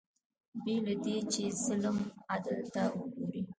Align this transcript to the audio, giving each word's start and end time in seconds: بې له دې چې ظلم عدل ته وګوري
بې 0.63 0.75
له 0.85 0.93
دې 1.03 1.17
چې 1.33 1.43
ظلم 1.63 1.97
عدل 2.33 2.59
ته 2.73 2.83
وګوري 2.97 3.41